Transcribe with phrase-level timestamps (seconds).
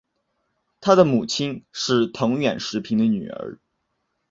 [0.79, 3.59] 他的母亲是藤原时平的女儿。